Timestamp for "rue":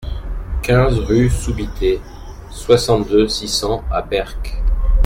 0.97-1.29